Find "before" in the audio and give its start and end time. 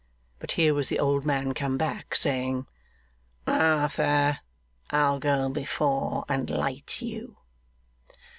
5.47-6.25